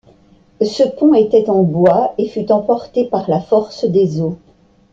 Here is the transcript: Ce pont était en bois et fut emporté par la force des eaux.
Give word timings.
Ce 0.65 0.81
pont 0.97 1.13
était 1.13 1.47
en 1.51 1.61
bois 1.61 2.15
et 2.17 2.27
fut 2.27 2.51
emporté 2.51 3.05
par 3.05 3.29
la 3.29 3.39
force 3.39 3.85
des 3.85 4.19
eaux. 4.19 4.39